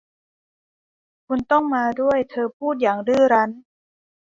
[1.27, 3.49] คุณต้องมาด้วยเธอพูดอย่างดื้อรั้น